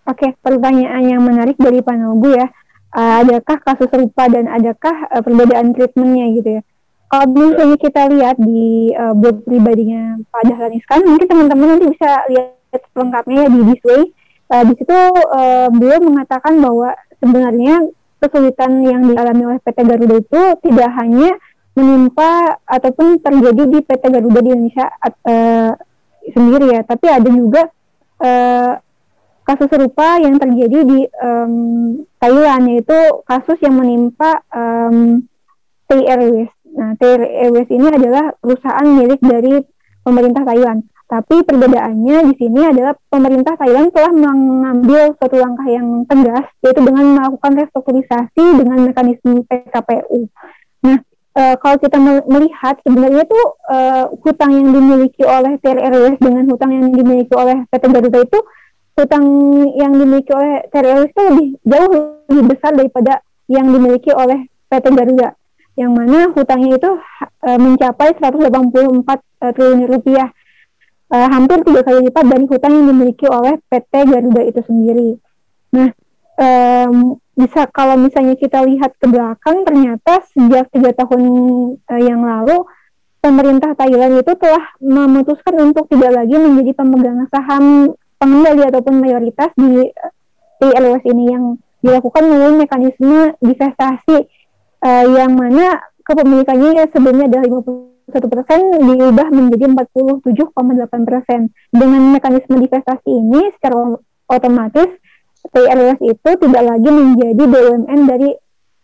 Oke, 0.05 0.34
pertanyaan 0.41 1.01
yang 1.05 1.22
menarik 1.22 1.58
dari 1.58 1.82
Pak 1.82 1.96
Nogu 1.98 2.34
ya. 2.34 2.50
Uh, 2.96 3.22
adakah 3.22 3.58
kasus 3.62 3.89
serupa 3.91 4.25
dan 4.29 4.50
adakah 4.50 5.10
uh, 5.13 5.22
perbedaan 5.22 5.74
treatmentnya 5.74 6.25
gitu 6.38 6.50
ya? 6.60 6.62
Kalau 7.05 7.25
misalnya 7.29 7.77
kita 7.77 8.01
lihat 8.10 8.38
di 8.41 8.89
uh, 8.98 9.13
blog 9.13 9.46
pribadinya 9.46 10.17
Pak 10.34 10.44
Dahlan 10.50 10.74
Iskan, 10.74 11.01
mungkin 11.05 11.27
teman-teman 11.29 11.67
nanti 11.77 11.86
bisa 11.94 12.12
lihat 12.29 12.82
lengkapnya 12.98 13.46
ya 13.46 13.50
di 13.50 13.62
this 13.70 13.84
way. 13.86 14.01
Uh, 14.46 14.63
di 14.65 14.74
situ 14.77 14.98
uh, 15.29 15.67
beliau 15.74 16.00
mengatakan 16.01 16.53
bahwa 16.62 16.94
sebenarnya 17.22 17.89
kesulitan 18.22 18.82
yang 18.82 19.01
dialami 19.10 19.44
oleh 19.53 19.60
PT 19.62 19.77
Garuda 19.86 20.15
itu 20.22 20.41
tidak 20.65 20.89
hanya 20.98 21.29
menimpa 21.75 22.62
ataupun 22.65 23.20
terjadi 23.20 23.63
di 23.67 23.79
PT 23.84 24.03
Garuda 24.10 24.39
di 24.41 24.50
Indonesia 24.53 24.86
uh, 25.03 25.72
sendiri 26.34 26.74
ya, 26.74 26.82
tapi 26.82 27.05
ada 27.12 27.29
juga 27.29 27.70
uh, 28.24 28.74
kasus 29.46 29.70
serupa 29.70 30.17
yang 30.17 30.41
terjadi 30.41 30.79
di 30.82 31.00
um, 31.22 31.53
Thailand 32.17 32.63
yaitu 32.65 32.98
kasus 33.29 33.62
yang 33.62 33.77
menimpa 33.77 34.41
um, 34.50 35.22
Thai. 35.86 36.50
Nah, 36.75 36.98
Thai 36.98 37.29
ini 37.70 37.88
adalah 37.94 38.34
perusahaan 38.41 38.88
milik 38.89 39.22
dari 39.22 39.62
pemerintah 40.01 40.41
Thailand. 40.41 40.89
Tapi 41.05 41.46
perbedaannya 41.46 42.34
di 42.34 42.34
sini 42.34 42.65
adalah 42.65 42.98
pemerintah 43.13 43.53
Thailand 43.62 43.94
telah 43.94 44.10
mengambil 44.10 45.13
suatu 45.22 45.38
langkah 45.38 45.70
yang 45.70 46.01
tegas, 46.10 46.50
yaitu 46.65 46.82
dengan 46.82 47.13
melakukan 47.13 47.62
restrukturisasi 47.62 48.46
dengan 48.58 48.89
mekanisme 48.89 49.46
PKPU. 49.46 50.25
Nah, 50.82 50.98
uh, 51.36 51.56
kalau 51.60 51.77
kita 51.77 51.98
melihat 52.25 52.75
sebenarnya 52.82 53.27
itu 53.27 53.39
uh, 53.70 54.10
hutang 54.24 54.51
yang 54.56 54.68
dimiliki 54.72 55.24
oleh 55.27 55.60
TRRWS 55.60 56.18
dengan 56.24 56.44
hutang 56.50 56.72
yang 56.72 56.88
dimiliki 56.96 57.34
oleh 57.36 57.68
PT 57.70 57.84
Garuda 57.92 58.20
itu 58.24 58.39
hutang 58.96 59.25
yang 59.75 59.92
dimiliki 59.94 60.32
oleh 60.32 60.63
TRRWS 60.72 61.12
itu 61.12 61.22
lebih 61.27 61.48
jauh 61.68 61.89
lebih 62.32 62.46
besar 62.56 62.72
daripada 62.74 63.20
yang 63.51 63.68
dimiliki 63.70 64.10
oleh 64.15 64.48
PT 64.72 64.86
Garuda 64.96 65.36
yang 65.75 65.92
mana 65.92 66.32
hutangnya 66.32 66.80
itu 66.80 66.92
uh, 67.44 67.60
mencapai 67.60 68.15
184 68.15 68.56
uh, 68.56 69.51
triliun 69.51 69.92
rupiah 69.92 70.32
uh, 71.12 71.27
hampir 71.27 71.60
tiga 71.68 71.84
kali 71.84 72.08
lipat 72.08 72.24
dari 72.24 72.46
hutang 72.48 72.72
yang 72.72 72.86
dimiliki 72.96 73.27
oleh 73.27 73.60
PT 73.68 73.94
Garuda 74.08 74.42
itu 74.48 74.62
sendiri. 74.63 75.20
Nah, 75.75 75.92
um, 76.39 77.20
bisa 77.36 77.68
kalau 77.72 78.00
misalnya 78.00 78.39
kita 78.39 78.63
lihat 78.63 78.96
ke 78.96 79.08
belakang 79.12 79.68
ternyata 79.68 80.24
sejak 80.32 80.72
tiga 80.72 80.96
tahun 80.96 81.24
uh, 81.75 82.01
yang 82.01 82.24
lalu 82.24 82.63
pemerintah 83.20 83.75
Thailand 83.75 84.22
itu 84.22 84.34
telah 84.38 84.63
memutuskan 84.80 85.56
untuk 85.60 85.89
tidak 85.92 86.13
lagi 86.13 86.36
menjadi 86.38 86.72
pemegang 86.77 87.25
saham 87.27 87.92
pengendali 88.22 88.63
ataupun 88.63 88.96
mayoritas 89.01 89.51
di 89.58 89.89
TLS 90.62 91.04
ini 91.10 91.24
yang 91.34 91.44
dilakukan 91.84 92.24
melalui 92.25 92.63
mekanisme 92.63 93.36
divestasi 93.44 94.18
uh, 94.82 95.06
yang 95.12 95.36
mana 95.36 95.82
kepemilikannya 96.06 96.86
sebelumnya 96.94 97.25
adalah 97.27 97.46
51 98.13 98.34
persen 98.34 98.60
diubah 98.77 99.27
menjadi 99.34 99.65
47,8 99.74 101.10
persen. 101.10 101.50
Dengan 101.74 102.01
mekanisme 102.13 102.62
divestasi 102.62 103.10
ini 103.10 103.50
secara 103.58 103.98
otomatis 104.30 104.89
TLS 105.55 106.00
itu 106.03 106.29
tidak 106.35 106.63
lagi 106.67 106.89
menjadi 106.91 107.43
BUMN 107.47 108.00
dari 108.03 108.29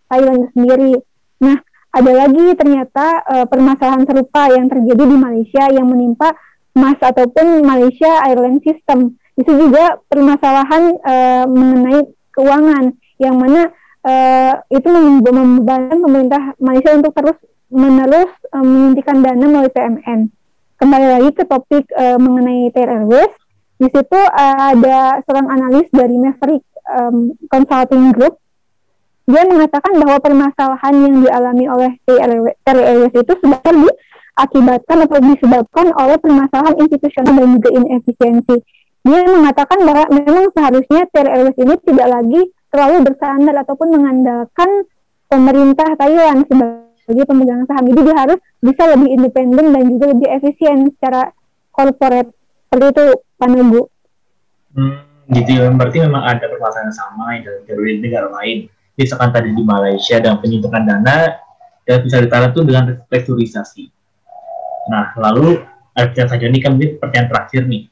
Thailand 0.08 0.48
sendiri. 0.56 0.96
Nah, 1.44 1.60
ada 1.92 2.12
lagi 2.16 2.56
ternyata 2.56 3.06
uh, 3.28 3.46
permasalahan 3.52 4.08
serupa 4.08 4.48
yang 4.48 4.72
terjadi 4.72 5.04
di 5.04 5.18
Malaysia 5.20 5.68
yang 5.68 5.92
menimpa 5.92 6.32
MAS 6.72 6.96
ataupun 7.04 7.68
Malaysia 7.68 8.24
Airline 8.24 8.64
System. 8.64 9.20
Itu 9.36 9.52
juga 9.60 10.00
permasalahan 10.08 10.96
uh, 11.04 11.46
mengenai 11.52 12.08
keuangan 12.32 12.96
yang 13.20 13.36
mana 13.36 13.68
uh, 14.08 14.54
itu 14.72 14.88
membebankan 14.88 16.00
pemerintah 16.00 16.56
Malaysia 16.64 16.96
untuk 16.96 17.12
terus 17.12 17.38
menerus 17.68 18.32
uh, 18.56 18.64
menyuntikkan 18.64 19.20
dana 19.20 19.46
melalui 19.48 19.72
PMN. 19.76 20.20
Kembali 20.80 21.08
lagi 21.20 21.30
ke 21.36 21.44
topik 21.44 21.86
uh, 21.94 22.16
mengenai 22.18 22.72
TRLWS, 22.72 23.34
di 23.82 23.90
situ 23.90 24.20
uh, 24.22 24.78
ada 24.78 25.26
seorang 25.26 25.48
analis 25.50 25.90
dari 25.90 26.14
Maverick 26.14 26.62
um, 26.86 27.34
Consulting 27.50 28.14
Group. 28.14 28.38
Dia 29.26 29.42
mengatakan 29.50 29.98
bahwa 29.98 30.22
permasalahan 30.22 30.94
yang 31.02 31.16
dialami 31.26 31.66
oleh 31.66 31.92
TLWS 32.62 33.14
itu 33.26 33.34
sebenarnya 33.42 33.74
diakibatkan 33.74 34.98
atau 35.10 35.18
disebabkan 35.24 35.88
oleh 35.98 36.18
permasalahan 36.22 36.78
institusional 36.78 37.34
dan 37.34 37.50
juga 37.58 37.70
inefisiensi. 37.74 38.58
Dia 39.02 39.22
mengatakan 39.26 39.82
bahwa 39.82 40.06
memang 40.14 40.46
seharusnya 40.54 41.10
TLWS 41.10 41.58
ini 41.58 41.76
tidak 41.82 42.08
lagi 42.12 42.42
terlalu 42.70 42.98
bersandar 43.10 43.56
ataupun 43.66 43.88
mengandalkan 43.98 44.70
pemerintah 45.26 45.90
Thailand 45.98 46.46
sebagai 46.46 47.26
pemegang 47.26 47.66
saham. 47.66 47.90
Jadi 47.90 48.02
dia 48.06 48.16
harus 48.20 48.40
bisa 48.62 48.84
lebih 48.94 49.10
independen 49.10 49.74
dan 49.74 49.84
juga 49.90 50.06
lebih 50.14 50.28
efisien 50.38 50.78
secara 50.94 51.34
corporate. 51.74 52.30
Seperti 52.70 52.88
itu 52.94 53.06
Pak 53.42 53.50
Hmm, 54.72 55.02
gitu 55.34 55.50
ya. 55.58 55.66
Berarti 55.74 55.98
memang 56.06 56.22
ada 56.22 56.46
permasalahan 56.46 56.94
yang 56.94 56.96
sama 56.96 57.24
yang 57.34 57.44
terjadi 57.44 57.82
di 57.98 58.02
negara 58.06 58.30
lain. 58.30 58.70
Misalkan 58.94 59.34
tadi 59.34 59.50
di 59.50 59.64
Malaysia 59.66 60.22
dan 60.22 60.38
penyuntikan 60.38 60.86
dana 60.86 61.42
dan 61.82 61.98
bisa 62.06 62.22
ditaruh 62.22 62.54
itu 62.54 62.62
dengan 62.62 63.02
restrukturisasi. 63.10 63.90
Nah, 64.94 65.18
lalu 65.18 65.58
pertanyaan 65.98 66.30
saja 66.30 66.46
ini 66.46 66.60
kan 66.62 66.78
pertanyaan 66.78 67.28
terakhir 67.34 67.62
nih. 67.66 67.90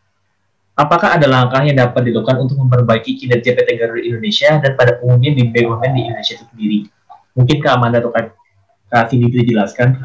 Apakah 0.78 1.18
ada 1.18 1.28
langkah 1.28 1.66
yang 1.66 1.76
dapat 1.76 2.08
dilakukan 2.08 2.40
untuk 2.40 2.56
memperbaiki 2.62 3.20
kinerja 3.20 3.52
PT 3.52 3.70
Garuda 3.76 4.00
Indonesia 4.06 4.62
dan 4.62 4.78
pada 4.78 5.02
umumnya 5.02 5.34
di 5.36 5.50
BUMN 5.50 5.92
di 5.98 6.02
Indonesia 6.08 6.40
itu 6.40 6.46
sendiri? 6.54 6.80
Mungkin 7.36 7.58
Kak 7.60 7.74
Amanda 7.76 8.00
atau 8.00 8.14
Kak, 8.14 9.12
Cindy 9.12 9.28
bisa 9.28 9.44
jelaskan? 9.44 9.98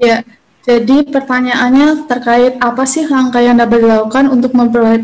Ya, 0.00 0.24
jadi 0.64 1.04
pertanyaannya 1.04 2.08
terkait 2.08 2.56
apa 2.56 2.88
sih 2.88 3.04
langkah 3.04 3.44
yang 3.44 3.60
dapat 3.60 3.84
dilakukan 3.84 4.32
untuk 4.32 4.56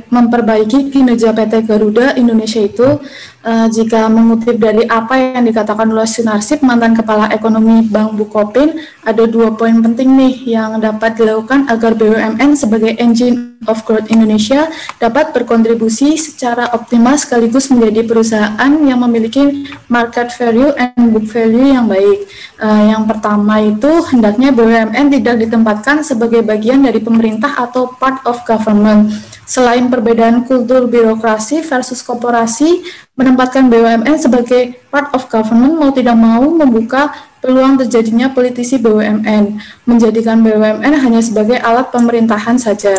memperbaiki 0.09 0.89
kinerja 0.89 1.37
PT 1.37 1.69
Garuda 1.69 2.17
Indonesia 2.17 2.65
itu 2.65 2.97
uh, 3.45 3.67
jika 3.69 4.09
mengutip 4.09 4.57
dari 4.61 4.85
apa 4.87 5.17
yang 5.17 5.45
dikatakan 5.45 5.89
oleh 5.89 6.09
Sunarsip 6.09 6.61
mantan 6.65 6.97
kepala 6.97 7.29
ekonomi 7.33 7.85
Bank 7.89 8.17
Bukopin 8.17 8.81
ada 9.05 9.25
dua 9.25 9.55
poin 9.57 9.77
penting 9.81 10.17
nih 10.17 10.35
yang 10.59 10.81
dapat 10.81 11.17
dilakukan 11.17 11.69
agar 11.69 11.97
BUMN 11.97 12.57
sebagai 12.57 12.97
engine 13.01 13.57
of 13.69 13.85
growth 13.85 14.09
Indonesia 14.09 14.73
dapat 14.97 15.37
berkontribusi 15.37 16.17
secara 16.17 16.73
optimal 16.73 17.21
sekaligus 17.21 17.69
menjadi 17.69 18.09
perusahaan 18.09 18.73
yang 18.81 19.05
memiliki 19.05 19.69
market 19.93 20.33
value 20.41 20.73
and 20.81 21.13
book 21.13 21.29
value 21.29 21.77
yang 21.77 21.85
baik. 21.85 22.25
Uh, 22.57 22.93
yang 22.93 23.05
pertama 23.05 23.61
itu 23.61 23.91
hendaknya 24.13 24.53
BUMN 24.53 25.13
tidak 25.13 25.37
ditempatkan 25.45 26.01
sebagai 26.01 26.41
bagian 26.41 26.81
dari 26.81 27.01
pemerintah 27.01 27.57
atau 27.57 27.93
part 28.01 28.25
of 28.25 28.41
government 28.49 29.13
Selain 29.51 29.91
perbedaan 29.91 30.47
kultur 30.47 30.87
birokrasi 30.87 31.67
versus 31.67 32.07
korporasi, 32.07 32.87
menempatkan 33.19 33.67
BUMN 33.67 34.15
sebagai 34.15 34.79
part 34.95 35.11
of 35.11 35.27
government 35.27 35.75
mau 35.75 35.91
tidak 35.91 36.15
mau 36.15 36.47
membuka 36.55 37.11
peluang 37.43 37.75
terjadinya 37.83 38.31
politisi 38.31 38.79
BUMN, 38.79 39.59
menjadikan 39.91 40.39
BUMN 40.47 40.95
hanya 41.03 41.19
sebagai 41.19 41.59
alat 41.59 41.91
pemerintahan 41.91 42.63
saja. 42.63 42.95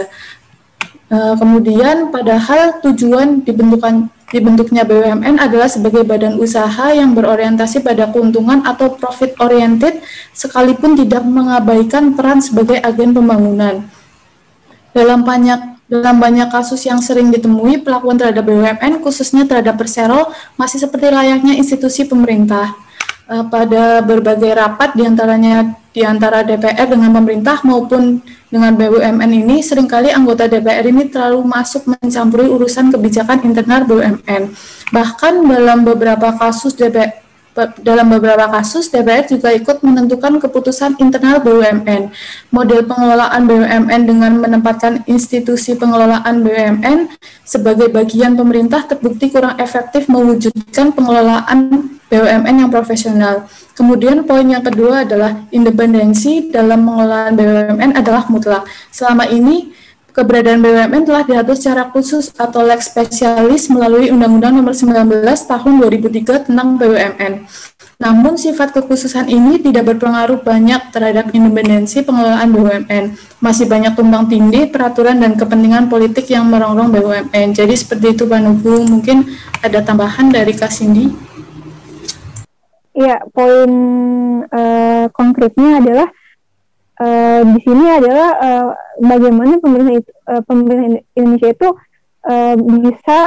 Uh, 1.08 1.40
kemudian, 1.40 2.12
padahal 2.12 2.84
tujuan 2.84 3.48
dibentukan 3.48 4.12
dibentuknya 4.28 4.84
BUMN 4.84 5.40
adalah 5.40 5.72
sebagai 5.72 6.04
badan 6.04 6.36
usaha 6.36 6.92
yang 6.92 7.16
berorientasi 7.16 7.80
pada 7.80 8.12
keuntungan 8.12 8.68
atau 8.68 8.92
profit 8.92 9.40
oriented, 9.40 10.04
sekalipun 10.36 11.00
tidak 11.00 11.24
mengabaikan 11.24 12.12
peran 12.12 12.44
sebagai 12.44 12.76
agen 12.84 13.16
pembangunan. 13.16 13.88
Dalam 14.92 15.24
banyak 15.24 15.71
dalam 15.92 16.24
banyak 16.24 16.48
kasus 16.48 16.88
yang 16.88 17.04
sering 17.04 17.36
ditemui, 17.36 17.84
pelakuan 17.84 18.16
terhadap 18.16 18.48
BUMN, 18.48 19.04
khususnya 19.04 19.44
terhadap 19.44 19.76
Persero, 19.76 20.32
masih 20.56 20.80
seperti 20.80 21.12
layaknya 21.12 21.60
institusi 21.60 22.08
pemerintah. 22.08 22.72
Uh, 23.28 23.44
pada 23.52 24.00
berbagai 24.00 24.56
rapat 24.56 24.96
di 24.96 25.04
antaranya 25.04 25.76
di 25.92 26.04
antara 26.08 26.48
DPR 26.48 26.88
dengan 26.88 27.12
pemerintah 27.12 27.60
maupun 27.68 28.24
dengan 28.48 28.72
BUMN 28.76 29.32
ini, 29.36 29.60
sering 29.60 29.88
kali 29.88 30.16
anggota 30.16 30.48
DPR 30.48 30.88
ini 30.88 31.12
terlalu 31.12 31.44
masuk 31.44 31.84
mencampuri 31.92 32.48
urusan 32.48 32.88
kebijakan 32.96 33.44
internal 33.44 33.84
BUMN. 33.84 34.52
Bahkan 34.96 35.34
dalam 35.44 35.84
beberapa 35.84 36.40
kasus 36.40 36.72
DPR, 36.72 37.20
dalam 37.84 38.08
beberapa 38.08 38.48
kasus, 38.48 38.88
DPR 38.88 39.28
juga 39.28 39.52
ikut 39.52 39.84
menentukan 39.84 40.40
keputusan 40.40 40.96
internal 41.04 41.44
BUMN. 41.44 42.12
Model 42.48 42.88
pengelolaan 42.88 43.44
BUMN 43.44 44.02
dengan 44.08 44.32
menempatkan 44.40 45.04
institusi 45.04 45.76
pengelolaan 45.76 46.44
BUMN 46.48 47.12
sebagai 47.44 47.92
bagian 47.92 48.40
pemerintah 48.40 48.88
terbukti 48.88 49.28
kurang 49.28 49.60
efektif 49.60 50.08
mewujudkan 50.08 50.96
pengelolaan 50.96 51.92
BUMN 52.08 52.56
yang 52.68 52.72
profesional. 52.72 53.48
Kemudian 53.76 54.24
poin 54.24 54.48
yang 54.48 54.64
kedua 54.64 55.08
adalah 55.08 55.48
independensi 55.52 56.52
dalam 56.52 56.88
pengelolaan 56.88 57.36
BUMN 57.36 57.92
adalah 58.00 58.28
mutlak. 58.32 58.64
Selama 58.92 59.28
ini 59.28 59.72
keberadaan 60.12 60.60
BUMN 60.60 61.08
telah 61.08 61.24
diatur 61.24 61.56
secara 61.56 61.88
khusus 61.90 62.36
atau 62.36 62.62
lex 62.62 62.92
spesialis 62.92 63.72
melalui 63.72 64.12
Undang-Undang 64.12 64.60
Nomor 64.60 64.76
19 64.76 65.24
Tahun 65.24 65.74
2003 65.80 66.48
tentang 66.52 66.76
BUMN. 66.76 67.48
Namun 68.02 68.34
sifat 68.34 68.74
kekhususan 68.74 69.30
ini 69.30 69.62
tidak 69.62 69.94
berpengaruh 69.94 70.42
banyak 70.42 70.90
terhadap 70.90 71.32
independensi 71.32 72.02
pengelolaan 72.02 72.50
BUMN. 72.50 73.04
Masih 73.40 73.70
banyak 73.70 73.94
tumpang 73.94 74.26
tindih 74.26 74.68
peraturan 74.74 75.22
dan 75.22 75.38
kepentingan 75.38 75.86
politik 75.88 76.26
yang 76.28 76.50
merongrong 76.50 76.90
BUMN. 76.92 77.54
Jadi 77.54 77.74
seperti 77.78 78.18
itu 78.18 78.26
Pak 78.26 78.42
Nubu, 78.42 78.86
mungkin 78.90 79.30
ada 79.62 79.86
tambahan 79.86 80.34
dari 80.34 80.52
Kak 80.58 80.74
Cindy? 80.74 81.14
Iya, 82.92 83.24
poin 83.32 83.72
uh, 84.50 85.06
konkretnya 85.16 85.80
adalah 85.80 86.08
uh, 87.02 87.42
di 87.44 87.60
sini 87.66 87.86
adalah 87.90 88.30
uh, 88.38 88.68
bagaimana 89.02 89.58
pemerintah 89.58 89.96
itu, 89.98 90.12
uh, 90.30 90.42
pemerintah 90.46 91.02
Indonesia 91.18 91.50
itu 91.50 91.70
uh, 92.30 92.56
bisa 92.86 93.20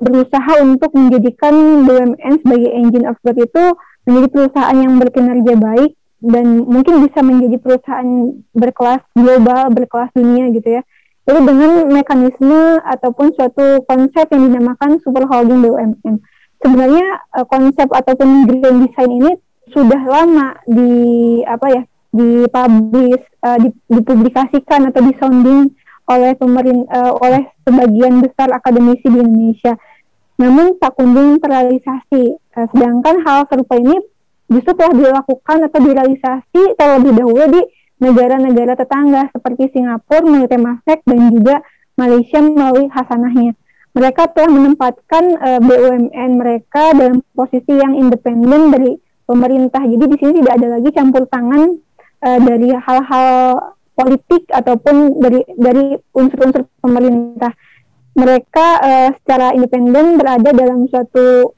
berusaha 0.00 0.52
untuk 0.62 0.90
menjadikan 0.94 1.84
BUMN 1.84 2.34
sebagai 2.46 2.70
engine 2.70 3.06
of 3.10 3.18
growth 3.20 3.42
itu 3.42 3.64
menjadi 4.06 4.28
perusahaan 4.30 4.78
yang 4.78 4.94
berkinerja 4.96 5.54
baik 5.58 5.92
dan 6.20 6.46
mungkin 6.64 7.02
bisa 7.04 7.20
menjadi 7.26 7.56
perusahaan 7.58 8.10
berkelas 8.54 9.02
global, 9.18 9.72
berkelas 9.74 10.10
dunia 10.14 10.52
gitu 10.54 10.78
ya. 10.78 10.82
Jadi 11.26 11.40
dengan 11.46 11.72
mekanisme 11.90 12.80
ataupun 12.86 13.34
suatu 13.34 13.82
konsep 13.86 14.26
yang 14.30 14.50
dinamakan 14.50 14.98
super 15.02 15.26
holding 15.26 15.62
BUMN. 15.62 16.22
Sebenarnya 16.60 17.06
konsep 17.48 17.88
ataupun 17.88 18.46
grand 18.46 18.78
design 18.84 19.10
ini 19.10 19.32
sudah 19.70 20.02
lama 20.06 20.58
di 20.66 20.90
apa 21.46 21.66
ya 21.70 21.82
dipublish, 22.10 23.22
uh, 23.46 23.58
dipublikasikan 23.86 24.90
atau 24.90 25.00
disounding 25.06 25.70
oleh 26.10 26.34
pemerintah 26.34 26.90
uh, 26.90 27.12
oleh 27.22 27.46
sebagian 27.62 28.18
besar 28.18 28.50
akademisi 28.50 29.06
di 29.06 29.18
Indonesia. 29.22 29.78
Namun 30.42 30.74
tak 30.82 30.98
kunjung 30.98 31.38
terrealisasi. 31.38 32.34
Uh, 32.58 32.66
sedangkan 32.74 33.22
hal 33.22 33.46
serupa 33.46 33.78
ini 33.78 33.94
justru 34.50 34.74
telah 34.74 34.90
dilakukan 34.90 35.58
atau 35.70 35.78
direalisasi 35.78 36.62
terlebih 36.74 37.12
dahulu 37.14 37.44
di 37.54 37.62
negara-negara 38.02 38.74
tetangga 38.74 39.30
seperti 39.30 39.70
Singapura 39.70 40.26
melalui 40.26 40.50
Temasek 40.50 40.98
dan 41.06 41.18
juga 41.30 41.62
Malaysia 41.94 42.42
melalui 42.42 42.90
Hasanahnya. 42.90 43.54
Mereka 43.90 44.34
telah 44.34 44.50
menempatkan 44.50 45.24
uh, 45.38 45.60
BUMN 45.62 46.30
mereka 46.38 46.94
dalam 46.94 47.22
posisi 47.34 47.74
yang 47.74 47.94
independen 47.94 48.70
dari 48.74 48.98
pemerintah. 49.26 49.82
Jadi 49.86 50.04
di 50.10 50.16
sini 50.18 50.32
tidak 50.42 50.54
ada 50.58 50.68
lagi 50.78 50.90
campur 50.90 51.22
tangan 51.30 51.78
uh, 52.24 52.38
dari 52.40 52.70
hal-hal 52.72 53.28
politik 53.96 54.48
ataupun 54.48 55.20
dari 55.20 55.40
dari 55.56 55.96
unsur-unsur 56.16 56.64
pemerintah. 56.80 57.52
Mereka 58.16 58.66
uh, 58.80 59.08
secara 59.22 59.54
independen 59.54 60.18
berada 60.18 60.50
dalam 60.50 60.88
suatu 60.90 61.54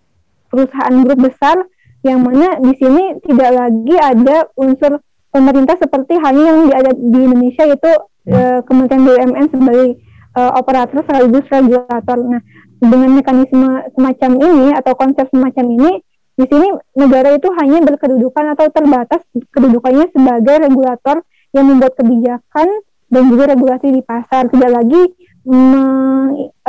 perusahaan 0.53 0.95
grup 1.01 1.33
besar 1.33 1.57
yang 2.03 2.21
mana 2.21 2.59
di 2.59 2.75
sini 2.77 3.23
tidak 3.25 3.51
lagi 3.57 3.97
ada 3.97 4.51
unsur 4.59 5.01
pemerintah 5.33 5.79
seperti 5.81 6.19
halnya 6.19 6.51
yang 6.51 6.59
ada 6.77 6.93
di 6.93 7.19
Indonesia 7.25 7.65
itu 7.65 7.93
uh, 8.29 8.61
Kementerian 8.67 9.07
BUMN 9.07 9.47
sebagai 9.49 9.89
uh, 10.37 10.53
operator 10.61 11.01
sekaligus 11.07 11.47
regulator. 11.49 12.19
Nah, 12.21 12.43
dengan 12.83 13.11
mekanisme 13.15 13.87
semacam 13.95 14.31
ini 14.43 14.67
atau 14.75 14.93
konsep 14.99 15.31
semacam 15.31 15.67
ini 15.71 15.91
di 16.33 16.45
sini 16.49 16.69
negara 16.97 17.37
itu 17.37 17.49
hanya 17.61 17.85
berkedudukan 17.85 18.57
atau 18.57 18.67
terbatas 18.73 19.21
kedudukannya 19.53 20.09
sebagai 20.17 20.65
regulator 20.65 21.21
yang 21.53 21.69
membuat 21.69 21.93
kebijakan 22.01 22.69
dan 23.13 23.23
juga 23.29 23.53
regulasi 23.53 23.93
di 23.93 24.01
pasar 24.01 24.49
tidak 24.49 24.73
lagi 24.73 25.03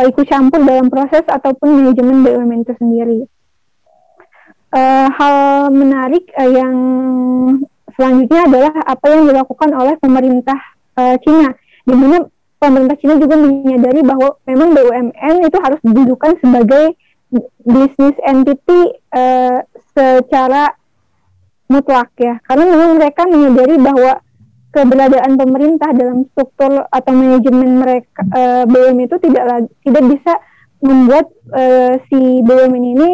ikut 0.03 0.25
campur 0.27 0.59
dalam 0.65 0.89
proses 0.89 1.23
ataupun 1.29 1.79
manajemen 1.79 2.25
BUMN 2.25 2.59
itu 2.65 2.73
sendiri. 2.75 3.19
Uh, 4.73 5.05
hal 5.13 5.69
menarik 5.69 6.25
uh, 6.33 6.49
yang 6.49 6.75
selanjutnya 7.93 8.49
adalah 8.49 8.73
apa 8.89 9.05
yang 9.13 9.29
dilakukan 9.29 9.69
oleh 9.69 9.93
pemerintah 10.01 10.57
uh, 10.97 11.13
Cina, 11.21 11.53
di 11.85 11.93
mana 11.93 12.25
pemerintah 12.57 12.97
Cina 12.97 13.21
juga 13.21 13.37
menyadari 13.37 14.01
bahwa 14.01 14.33
memang 14.49 14.73
BUMN 14.73 15.35
itu 15.45 15.57
harus 15.61 15.77
didudukan 15.85 16.41
sebagai 16.41 16.97
bisnis 17.65 18.15
entity 18.23 18.81
uh, 19.13 19.65
secara 19.93 20.73
mutlak 21.71 22.13
ya 22.19 22.37
karena 22.45 22.63
memang 22.69 23.01
mereka 23.01 23.25
menyadari 23.25 23.75
bahwa 23.81 24.21
keberadaan 24.73 25.37
pemerintah 25.37 25.89
dalam 25.93 26.25
struktur 26.33 26.85
atau 26.89 27.11
manajemen 27.13 27.77
mereka 27.77 28.25
uh, 28.33 28.61
eh, 28.61 28.63
BUMN 28.65 29.05
itu 29.05 29.17
tidak 29.21 29.45
lagi 29.45 29.69
tidak 29.85 30.03
bisa 30.17 30.33
membuat 30.81 31.25
uh, 31.53 31.93
si 32.09 32.41
BUMN 32.41 32.83
ini 32.97 33.09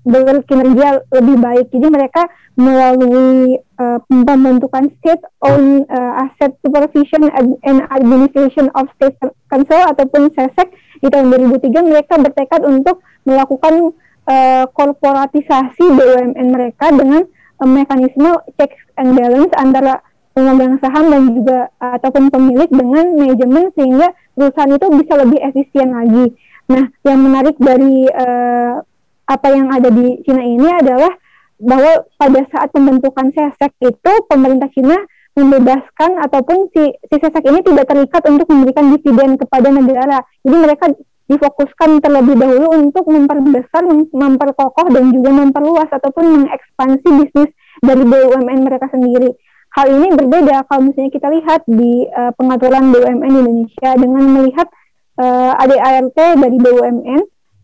berkinerja 0.00 1.04
lebih 1.12 1.36
baik. 1.36 1.66
Jadi 1.68 1.86
mereka 1.92 2.24
melalui 2.56 3.60
uh, 3.76 4.00
pembentukan 4.08 4.88
State 5.00 5.24
Owned 5.44 5.84
uh, 5.92 6.24
Asset 6.24 6.56
Supervision 6.64 7.28
and 7.36 7.78
Administration 7.92 8.72
of 8.72 8.88
State 8.96 9.20
Council 9.52 9.80
ataupun 9.92 10.32
SESEC 10.32 10.72
di 11.00 11.08
tahun 11.08 11.32
2003 11.32 11.90
mereka 11.90 12.14
bertekad 12.20 12.60
untuk 12.64 13.00
melakukan 13.24 13.96
uh, 14.28 14.64
korporatisasi 14.70 15.84
BUMN 15.84 16.46
mereka 16.52 16.92
dengan 16.92 17.24
uh, 17.60 17.68
mekanisme 17.68 18.40
checks 18.60 18.80
and 19.00 19.16
balance 19.16 19.52
antara 19.56 20.04
pemegang 20.36 20.78
saham 20.78 21.10
dan 21.10 21.22
juga 21.34 21.58
ataupun 21.82 22.30
pemilik 22.30 22.70
dengan 22.70 23.18
manajemen 23.18 23.74
sehingga 23.74 24.14
perusahaan 24.32 24.72
itu 24.72 24.86
bisa 24.94 25.12
lebih 25.18 25.38
efisien 25.42 25.88
lagi. 25.90 26.26
Nah, 26.70 26.86
yang 27.02 27.18
menarik 27.18 27.58
dari 27.58 28.06
uh, 28.06 28.78
apa 29.26 29.46
yang 29.50 29.74
ada 29.74 29.90
di 29.90 30.22
Cina 30.22 30.42
ini 30.42 30.70
adalah 30.70 31.10
bahwa 31.60 32.08
pada 32.16 32.40
saat 32.48 32.72
pembentukan 32.72 33.30
SESEC 33.36 33.72
itu 33.84 34.12
pemerintah 34.30 34.70
Cina 34.72 34.96
membebaskan 35.38 36.20
ataupun 36.26 36.68
si, 36.74 36.90
si 37.06 37.14
SESEC 37.16 37.44
ini 37.46 37.60
tidak 37.62 37.86
terikat 37.86 38.22
untuk 38.26 38.46
memberikan 38.50 38.90
dividen 38.90 39.38
kepada 39.38 39.68
negara. 39.70 40.18
Jadi 40.42 40.56
mereka 40.58 40.86
difokuskan 41.30 42.02
terlebih 42.02 42.34
dahulu 42.34 42.74
untuk 42.74 43.06
memperbesar, 43.06 43.86
memperkokoh 44.10 44.90
dan 44.90 45.14
juga 45.14 45.30
memperluas 45.30 45.86
ataupun 45.86 46.42
mengekspansi 46.42 47.08
bisnis 47.22 47.50
dari 47.78 48.02
BUMN 48.02 48.58
mereka 48.66 48.90
sendiri. 48.90 49.30
Hal 49.70 49.86
ini 49.86 50.10
berbeda 50.18 50.66
kalau 50.66 50.90
misalnya 50.90 51.14
kita 51.14 51.30
lihat 51.30 51.62
di 51.70 52.02
uh, 52.10 52.34
pengaturan 52.34 52.90
BUMN 52.90 53.30
Indonesia 53.30 53.90
dengan 53.94 54.24
melihat 54.26 54.66
uh, 55.22 55.54
eh, 55.54 55.62
ADART 55.62 56.18
dari 56.18 56.58
BUMN. 56.58 57.20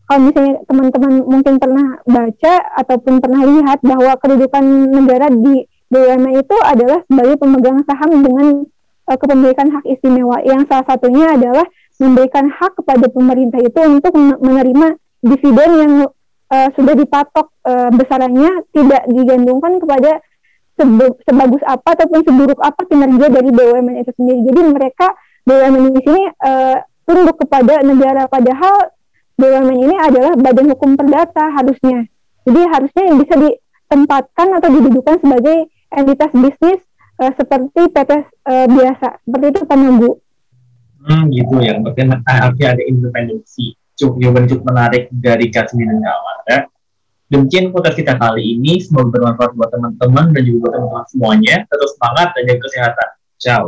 Kalau 0.06 0.20
misalnya 0.22 0.62
teman-teman 0.70 1.12
mungkin 1.26 1.58
pernah 1.58 1.98
baca 2.06 2.54
ataupun 2.78 3.18
pernah 3.18 3.42
lihat 3.42 3.82
bahwa 3.82 4.14
kedudukan 4.22 4.64
negara 4.94 5.26
di 5.34 5.66
BUMN 5.86 6.42
itu 6.42 6.56
adalah 6.66 6.98
sebagai 7.06 7.36
pemegang 7.38 7.78
saham 7.86 8.10
dengan 8.22 8.66
uh, 9.06 9.16
kepemilikan 9.16 9.70
hak 9.70 9.84
istimewa 9.86 10.42
yang 10.42 10.66
salah 10.66 10.86
satunya 10.86 11.30
adalah 11.34 11.66
memberikan 11.96 12.50
hak 12.50 12.76
kepada 12.76 13.06
pemerintah 13.08 13.60
itu 13.62 13.80
untuk 13.80 14.12
menerima 14.18 15.00
dividen 15.24 15.70
yang 15.78 15.92
uh, 16.52 16.68
sudah 16.76 16.94
dipatok 16.98 17.46
uh, 17.64 17.88
besarannya 17.94 18.66
tidak 18.74 19.02
digandungkan 19.08 19.80
kepada 19.80 20.20
sebagus 21.24 21.62
apa 21.64 21.88
ataupun 21.96 22.20
seburuk 22.20 22.60
apa 22.60 22.84
kinerja 22.84 23.32
dari 23.32 23.48
BUMN 23.48 23.96
itu 24.04 24.12
sendiri. 24.12 24.40
Jadi 24.52 24.60
mereka 24.68 25.08
BUMN 25.48 25.96
di 25.96 26.00
sini 26.04 26.22
uh, 26.28 26.76
tunduk 27.08 27.40
kepada 27.40 27.80
negara 27.80 28.28
padahal 28.28 28.92
BUMN 29.40 29.76
ini 29.88 29.96
adalah 29.96 30.36
badan 30.36 30.68
hukum 30.76 30.98
perdata 30.98 31.48
harusnya. 31.56 32.04
Jadi 32.44 32.60
harusnya 32.68 33.02
yang 33.08 33.16
bisa 33.24 33.34
ditempatkan 33.40 34.48
atau 34.60 34.68
didudukan 34.68 35.16
sebagai 35.24 35.72
entitas 35.96 36.30
bisnis 36.36 36.80
uh, 37.18 37.32
seperti 37.32 37.88
PT 37.88 38.10
uh, 38.12 38.66
biasa. 38.68 39.08
Seperti 39.24 39.44
itu 39.50 39.60
Pak 39.64 39.76
Nunggu. 39.80 40.10
Hmm, 41.06 41.30
gitu 41.32 41.54
ya. 41.62 41.78
Berarti 41.80 42.02
artinya 42.26 42.68
ada 42.76 42.82
independensi. 42.84 43.74
Cukup 43.96 44.20
jawaban 44.20 44.44
cukup 44.44 44.64
menarik 44.68 45.08
dari 45.08 45.48
Kasmi 45.48 45.88
dan. 45.88 46.04
Ya. 46.46 46.60
Demikian 47.26 47.72
podcast 47.72 47.96
kita 47.96 48.20
kali 48.20 48.58
ini. 48.58 48.78
Semoga 48.78 49.16
bermanfaat 49.16 49.56
buat 49.56 49.70
teman-teman 49.72 50.36
dan 50.36 50.42
juga 50.44 50.68
buat 50.68 50.72
teman-teman 50.76 51.06
semuanya. 51.08 51.56
Tetap 51.64 51.88
semangat 51.96 52.28
dan 52.36 52.42
jaga 52.44 52.60
kesehatan. 52.68 53.08
Ciao. 53.40 53.64